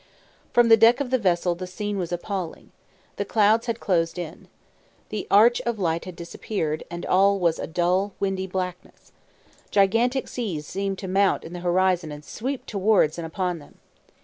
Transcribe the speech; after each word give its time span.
From 0.51 0.69
the 0.69 0.77
deck 0.77 0.99
of 0.99 1.11
the 1.11 1.19
vessel 1.19 1.53
the 1.53 1.67
scene 1.67 1.99
was 1.99 2.11
appalling. 2.11 2.71
The 3.17 3.23
clouds 3.23 3.67
had 3.67 3.79
closed 3.79 4.17
in. 4.17 4.47
The 5.09 5.27
arch 5.29 5.61
of 5.61 5.77
light 5.77 6.05
had 6.05 6.15
disappeared, 6.15 6.83
and 6.89 7.05
all 7.05 7.37
was 7.37 7.59
a 7.59 7.67
dull, 7.67 8.13
windy 8.19 8.47
blackness. 8.47 9.11
Gigantic 9.69 10.27
seas 10.27 10.65
seemed 10.65 10.97
to 10.97 11.07
mount 11.07 11.43
in 11.43 11.53
the 11.53 11.59
horizon 11.59 12.11
and 12.11 12.25
sweep 12.25 12.65
towards 12.65 13.19
and 13.19 13.27
upon 13.27 13.59
them. 13.59 13.77